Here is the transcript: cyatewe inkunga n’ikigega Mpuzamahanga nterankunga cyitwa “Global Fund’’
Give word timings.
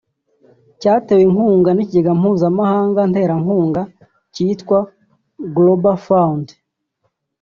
cyatewe 0.79 1.21
inkunga 1.27 1.69
n’ikigega 1.73 2.11
Mpuzamahanga 2.19 3.01
nterankunga 3.11 3.81
cyitwa 4.33 4.79
“Global 5.55 5.97
Fund’’ 6.05 6.47